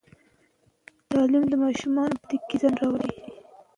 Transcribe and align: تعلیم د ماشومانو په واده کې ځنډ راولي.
تعلیم 1.09 1.43
د 1.49 1.53
ماشومانو 1.63 2.15
په 2.21 2.25
واده 2.29 2.37
کې 2.47 2.55
ځنډ 2.61 2.77
راولي. 2.81 3.13